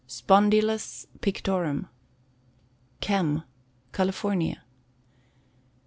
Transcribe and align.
Spondylus 0.07 1.05
Pictorum. 1.21 1.87
Chem. 3.01 3.43
California. 3.91 4.55
No. 4.55 4.61